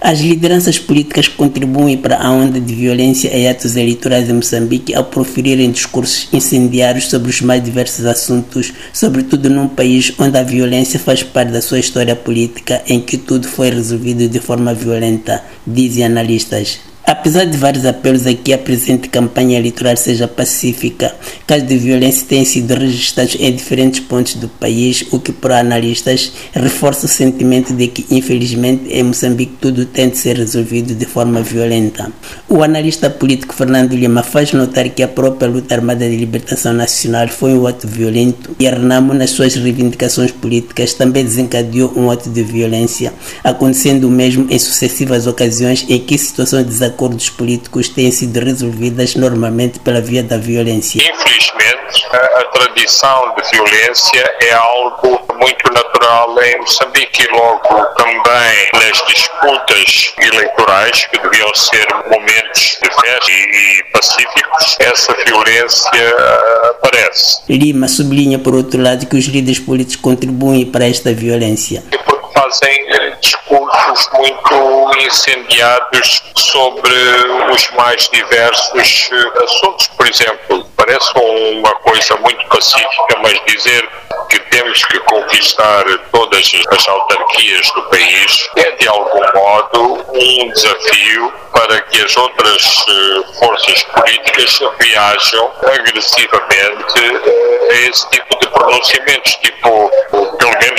As 0.00 0.18
lideranças 0.20 0.78
políticas 0.78 1.28
contribuem 1.28 1.98
para 1.98 2.16
a 2.16 2.30
onda 2.30 2.58
de 2.58 2.74
violência 2.74 3.28
em 3.36 3.46
atos 3.46 3.76
eleitorais 3.76 4.30
em 4.30 4.32
Moçambique 4.32 4.94
ao 4.94 5.04
proferirem 5.04 5.70
discursos 5.70 6.26
incendiários 6.32 7.08
sobre 7.08 7.28
os 7.28 7.42
mais 7.42 7.62
diversos 7.62 8.06
assuntos, 8.06 8.72
sobretudo 8.94 9.50
num 9.50 9.68
país 9.68 10.10
onde 10.18 10.38
a 10.38 10.42
violência 10.42 10.98
faz 10.98 11.22
parte 11.22 11.52
da 11.52 11.60
sua 11.60 11.78
história 11.78 12.16
política, 12.16 12.82
em 12.88 12.98
que 12.98 13.18
tudo 13.18 13.46
foi 13.46 13.68
resolvido 13.68 14.26
de 14.26 14.40
forma 14.40 14.72
violenta, 14.72 15.44
dizem 15.66 16.04
analistas. 16.04 16.89
Apesar 17.10 17.44
de 17.44 17.58
vários 17.58 17.84
apelos 17.84 18.24
a 18.24 18.32
que 18.32 18.52
a 18.52 18.58
presente 18.58 19.08
campanha 19.08 19.58
eleitoral 19.58 19.96
seja 19.96 20.28
pacífica, 20.28 21.12
casos 21.44 21.66
de 21.66 21.76
violência 21.76 22.24
têm 22.24 22.44
sido 22.44 22.72
registrados 22.72 23.36
em 23.40 23.52
diferentes 23.52 23.98
pontos 23.98 24.36
do 24.36 24.48
país, 24.48 25.04
o 25.10 25.18
que, 25.18 25.32
para 25.32 25.58
analistas, 25.58 26.32
reforça 26.52 27.06
o 27.06 27.08
sentimento 27.08 27.74
de 27.74 27.88
que, 27.88 28.06
infelizmente, 28.14 28.84
em 28.92 29.02
Moçambique 29.02 29.54
tudo 29.60 29.86
tem 29.86 30.08
de 30.08 30.18
ser 30.18 30.36
resolvido 30.36 30.94
de 30.94 31.04
forma 31.04 31.42
violenta. 31.42 32.12
O 32.48 32.62
analista 32.62 33.10
político 33.10 33.56
Fernando 33.56 33.96
Lima 33.96 34.22
faz 34.22 34.52
notar 34.52 34.88
que 34.90 35.02
a 35.02 35.08
própria 35.08 35.48
luta 35.48 35.74
armada 35.74 36.08
de 36.08 36.14
libertação 36.14 36.72
nacional 36.72 37.26
foi 37.26 37.54
um 37.54 37.66
ato 37.66 37.88
violento 37.88 38.54
e 38.56 38.68
a 38.68 38.70
Renamo, 38.70 39.14
nas 39.14 39.30
suas 39.30 39.56
reivindicações 39.56 40.30
políticas, 40.30 40.94
também 40.94 41.24
desencadeou 41.24 41.92
um 41.96 42.08
ato 42.08 42.30
de 42.30 42.44
violência, 42.44 43.12
acontecendo 43.42 44.04
o 44.04 44.10
mesmo 44.12 44.46
em 44.48 44.58
sucessivas 44.60 45.26
ocasiões 45.26 45.84
em 45.88 45.98
que 45.98 46.16
situações 46.16 46.64
de 46.64 46.74
acordos 47.00 47.30
políticos 47.30 47.88
têm 47.88 48.10
sido 48.10 48.38
resolvidas 48.40 49.14
normalmente 49.14 49.80
pela 49.80 50.02
via 50.02 50.22
da 50.22 50.36
violência. 50.36 51.00
Infelizmente, 51.00 52.06
a, 52.12 52.40
a 52.40 52.44
tradição 52.44 53.34
de 53.36 53.50
violência 53.56 54.34
é 54.42 54.52
algo 54.52 55.18
muito 55.38 55.72
natural 55.72 56.42
em 56.42 56.58
Moçambique 56.58 57.22
e 57.22 57.32
logo 57.32 57.84
também 57.96 58.68
nas 58.74 59.02
disputas 59.06 60.14
eleitorais, 60.18 61.06
que 61.06 61.18
deviam 61.22 61.54
ser 61.54 61.86
momentos 62.10 62.78
de 62.82 62.90
festa 63.00 63.30
e, 63.30 63.80
e 63.80 63.84
pacíficos, 63.92 64.76
essa 64.80 65.14
violência 65.24 65.90
uh, 65.94 66.66
aparece. 66.72 67.40
Lima 67.48 67.88
sublinha, 67.88 68.38
por 68.38 68.54
outro 68.54 68.82
lado, 68.82 69.06
que 69.06 69.16
os 69.16 69.24
líderes 69.24 69.58
políticos 69.58 69.96
contribuem 69.96 70.66
para 70.66 70.86
esta 70.86 71.14
violência. 71.14 71.82
E 71.90 71.98
porque 71.98 72.38
fazem 72.38 73.09
discursos 73.50 74.08
muito 74.12 74.90
incendiados 75.00 76.22
sobre 76.36 76.94
os 77.52 77.70
mais 77.70 78.08
diversos 78.10 79.10
eh, 79.12 79.44
assuntos. 79.44 79.88
Por 79.88 80.08
exemplo, 80.08 80.64
parece 80.76 81.10
uma 81.18 81.74
coisa 81.76 82.16
muito 82.16 82.46
pacífica, 82.48 83.18
mas 83.22 83.40
dizer 83.46 83.88
que 84.28 84.38
temos 84.50 84.84
que 84.84 84.98
conquistar 85.00 85.84
todas 86.12 86.52
as 86.70 86.88
autarquias 86.88 87.68
do 87.72 87.82
país 87.84 88.50
é, 88.56 88.70
de 88.72 88.88
algum 88.88 89.32
modo, 89.34 90.06
um 90.14 90.48
desafio 90.50 91.32
para 91.52 91.80
que 91.82 92.00
as 92.02 92.16
outras 92.16 92.84
eh, 92.88 93.38
forças 93.38 93.82
políticas 93.82 94.60
reajam 94.78 95.52
agressivamente 95.64 97.00
eh, 97.00 97.68
a 97.70 97.74
esse 97.88 98.08
tipo 98.10 98.38
de 98.38 98.48
pronunciamentos, 98.48 99.34
tipo, 99.36 99.89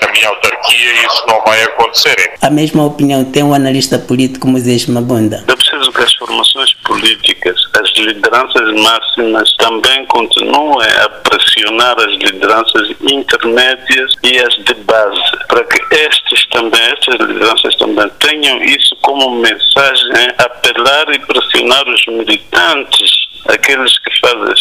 na 0.00 0.12
minha 0.12 0.28
autarquia, 0.28 1.06
isso 1.06 1.24
não 1.26 1.42
vai 1.44 1.62
acontecer. 1.62 2.34
A 2.40 2.50
mesma 2.50 2.84
opinião 2.84 3.24
tem 3.24 3.42
o 3.42 3.54
analista 3.54 3.98
político 3.98 4.48
Moisés 4.48 4.86
Mabunda. 4.86 5.44
É 5.48 5.56
preciso 5.56 5.92
que 5.92 6.02
as 6.02 6.14
formações 6.14 6.74
políticas, 6.84 7.56
as 7.74 7.90
lideranças 7.96 8.72
máximas 8.82 9.54
também 9.56 10.04
continuem 10.06 10.88
a 11.04 11.08
pressionar 11.08 11.98
as 11.98 12.12
lideranças 12.14 12.90
intermédias 13.00 14.12
e 14.22 14.38
as 14.38 14.54
de 14.64 14.74
base, 14.84 15.46
para 15.48 15.64
que 15.64 15.94
estes 15.94 16.46
também, 16.50 16.80
estas 16.80 17.14
lideranças 17.20 17.74
também 17.76 18.08
tenham 18.20 18.62
isso 18.62 18.96
como 19.02 19.40
mensagem, 19.40 20.34
apelar 20.38 21.12
e 21.12 21.18
pressionar 21.20 21.88
os 21.88 22.06
militantes, 22.06 23.10
aqueles 23.48 23.98
que 23.98 24.20
fazem 24.20 24.52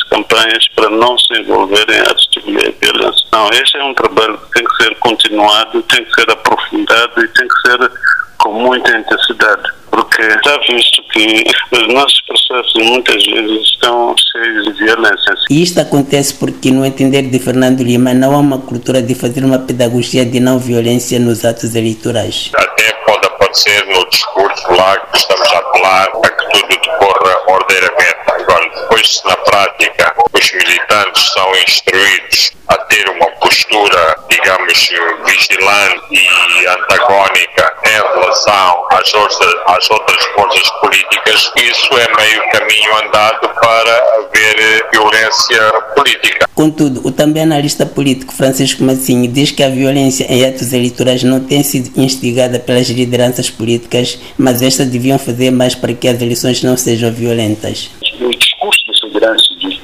para 0.75 0.89
não 0.89 1.17
se 1.17 1.39
envolverem 1.39 1.97
em 1.97 2.01
atos 2.01 2.29
de 2.31 2.41
violência. 2.41 3.27
Não, 3.31 3.49
este 3.49 3.77
é 3.77 3.83
um 3.83 3.93
trabalho 3.93 4.37
que 4.37 4.59
tem 4.59 4.63
que 4.65 4.83
ser 4.83 4.95
continuado, 4.95 5.81
tem 5.83 6.03
que 6.03 6.13
ser 6.13 6.29
aprofundado 6.31 7.23
e 7.23 7.27
tem 7.27 7.47
que 7.47 7.69
ser 7.69 7.91
com 8.41 8.53
muita 8.53 8.97
intensidade, 8.97 9.63
porque 9.91 10.21
está 10.23 10.57
visto 10.67 11.03
que 11.11 11.43
os 11.71 11.93
nossos 11.93 12.21
processos 12.21 12.73
muitas 12.83 13.23
vezes 13.23 13.61
estão 13.61 14.15
cheios 14.17 14.65
de 14.65 14.83
violência. 14.83 15.35
E 15.49 15.61
isto 15.61 15.79
acontece 15.79 16.33
porque, 16.33 16.71
no 16.71 16.83
entender 16.83 17.23
de 17.23 17.39
Fernando 17.39 17.83
Lima, 17.83 18.13
não 18.13 18.33
há 18.33 18.37
uma 18.37 18.57
cultura 18.57 19.01
de 19.01 19.13
fazer 19.13 19.43
uma 19.45 19.59
pedagogia 19.59 20.25
de 20.25 20.39
não 20.39 20.57
violência 20.57 21.19
nos 21.19 21.45
atos 21.45 21.75
eleitorais. 21.75 22.51
Até 22.55 22.91
pode 23.05 23.27
aparecer 23.27 23.85
no 23.87 24.09
discurso 24.09 24.71
lá 24.73 24.97
que 24.97 25.17
estamos 25.17 25.53
a 25.53 25.57
apelar 25.59 26.07
a 26.07 26.29
que 26.29 26.49
tudo 26.51 26.67
decorra 26.67 27.37
ordeiramente. 27.47 28.15
Agora, 28.27 28.69
depois, 28.69 29.21
na 29.25 29.35
prática, 29.35 30.10
os 30.41 30.51
militantes 30.53 31.31
são 31.33 31.51
instruídos 31.67 32.51
a 32.67 32.77
ter 32.85 33.07
uma 33.09 33.27
postura, 33.39 34.15
digamos, 34.29 34.89
vigilante 35.25 36.01
e 36.11 36.65
antagónica 36.65 37.73
em 37.85 38.19
relação 38.19 38.87
às 38.91 39.13
outras, 39.13 39.53
às 39.67 39.91
outras 39.91 40.25
forças 40.33 40.69
políticas, 40.81 41.51
isso 41.57 41.93
é 41.93 42.15
meio 42.15 42.49
caminho 42.51 42.97
andado 43.05 43.49
para 43.49 44.03
haver 44.17 44.89
violência 44.91 45.71
política. 45.95 46.49
Contudo, 46.55 47.07
o 47.07 47.11
também 47.11 47.43
analista 47.43 47.85
político 47.85 48.33
Francisco 48.33 48.83
Massinho 48.83 49.31
diz 49.31 49.51
que 49.51 49.61
a 49.61 49.69
violência 49.69 50.25
em 50.25 50.45
atos 50.45 50.73
eleitorais 50.73 51.23
não 51.23 51.39
tem 51.39 51.61
sido 51.61 51.91
instigada 51.99 52.59
pelas 52.59 52.89
lideranças 52.89 53.49
políticas, 53.49 54.17
mas 54.37 54.61
estas 54.61 54.87
deviam 54.87 55.19
fazer 55.19 55.51
mais 55.51 55.75
para 55.75 55.93
que 55.93 56.07
as 56.07 56.19
eleições 56.19 56.63
não 56.63 56.75
sejam 56.75 57.11
violentas. 57.11 57.91
O 58.19 58.29
discurso 58.29 58.85
dos 58.87 59.03
lideranças 59.03 59.49
dos 59.57 59.81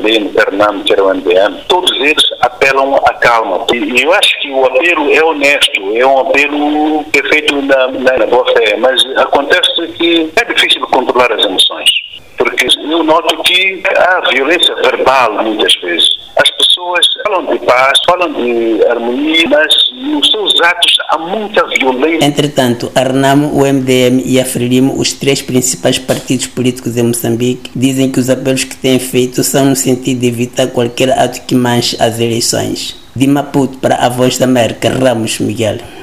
partidos, 0.00 0.32
quer 0.32 0.48
a 0.48 0.48
FDM, 0.48 0.48
quer 0.48 0.48
a 0.48 0.52
NAM, 0.52 0.82
quer 0.84 1.00
o 1.00 1.14
MDM, 1.14 1.64
todos 1.68 1.90
eles 2.00 2.24
apelam 2.40 2.94
à 2.96 3.14
calma. 3.14 3.66
E 3.72 4.02
eu 4.02 4.12
acho 4.12 4.40
que 4.40 4.50
o 4.50 4.64
apelo 4.64 5.12
é 5.12 5.24
honesto, 5.24 5.96
é 5.96 6.06
um 6.06 6.18
apelo 6.20 7.04
que 7.12 7.20
é 7.20 7.22
feito 7.24 7.62
na, 7.62 7.88
na, 7.88 8.18
na 8.18 8.26
boa 8.26 8.44
fé, 8.52 8.76
mas 8.78 9.04
acontece 9.16 9.88
que 9.98 10.30
é 10.36 10.44
difícil 10.44 10.80
controlar 10.88 11.32
as 11.32 11.44
emoções. 11.44 11.90
Porque 12.36 12.66
eu 12.80 13.04
noto 13.04 13.42
que 13.42 13.82
há 13.96 14.20
violência 14.30 14.74
verbal 14.76 15.32
muitas 15.42 15.74
vezes. 15.76 16.18
As 16.36 16.50
pessoas 16.52 17.06
falam 17.22 17.44
de 17.46 17.58
paz, 17.66 17.92
falam 18.06 18.32
de 18.32 18.82
harmonia, 18.88 19.46
mas 19.50 19.74
nos 19.92 20.30
seus 20.30 20.60
atos 20.62 20.99
há 21.10 21.18
muita 21.18 21.66
violência. 21.66 22.24
Entretanto, 22.24 22.90
a 22.94 23.00
Renamo, 23.00 23.48
o 23.52 23.66
MDM 23.66 24.22
e 24.24 24.40
a 24.40 24.44
Frelimo, 24.44 24.98
os 24.98 25.12
três 25.12 25.42
principais 25.42 25.98
partidos 25.98 26.46
políticos 26.46 26.96
em 26.96 27.02
Moçambique, 27.02 27.70
dizem 27.74 28.10
que 28.10 28.20
os 28.20 28.30
apelos 28.30 28.64
que 28.64 28.76
têm 28.76 28.98
feito 28.98 29.42
são 29.42 29.66
no 29.66 29.76
sentido 29.76 30.20
de 30.20 30.28
evitar 30.28 30.68
qualquer 30.68 31.10
ato 31.18 31.42
que 31.42 31.54
manche 31.54 31.96
as 32.00 32.20
eleições. 32.20 32.96
De 33.14 33.26
Maputo 33.26 33.78
para 33.78 33.96
a 33.96 34.08
Voz 34.08 34.38
da 34.38 34.44
América, 34.44 34.88
Ramos 34.88 35.40
Miguel. 35.40 35.78